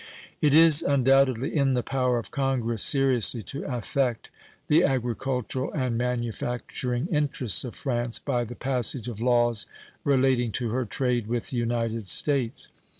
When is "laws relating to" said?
9.21-10.71